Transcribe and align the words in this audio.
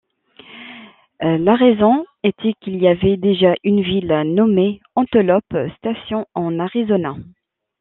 La 1.19 1.55
raison 1.55 2.03
était 2.23 2.53
qu'il 2.59 2.77
y 2.77 2.87
avait 2.87 3.17
déjà 3.17 3.53
une 3.63 3.83
ville 3.83 4.23
nommée 4.25 4.81
Antelope 4.95 5.55
Station 5.77 6.25
en 6.33 6.57
Arizona. 6.57 7.13